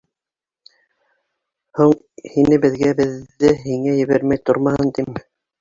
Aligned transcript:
Һуң 1.79 1.93
һине 2.37 2.61
беҙгә, 2.63 2.97
беҙҙе 3.03 3.55
һиңә 3.67 3.97
ебәрмәй 4.01 4.45
тормаһын, 4.51 4.95
тим. 4.99 5.17